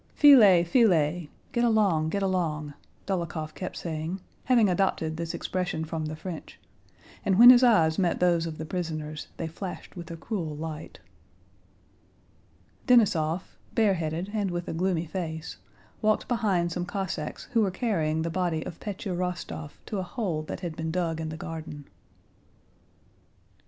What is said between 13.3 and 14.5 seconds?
Denísov, bareheaded and